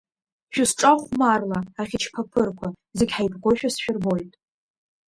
[0.53, 2.67] Шәысҿахәмарла ахьычԥаԥырқәа,
[2.97, 4.31] зегь ҳаибгоушәа сшәырбоит.